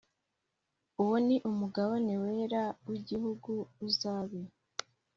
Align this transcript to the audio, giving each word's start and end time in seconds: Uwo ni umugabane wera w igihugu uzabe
Uwo 1.01 1.15
ni 1.27 1.37
umugabane 1.49 2.13
wera 2.23 2.63
w 2.87 2.89
igihugu 2.99 3.51
uzabe 3.87 4.39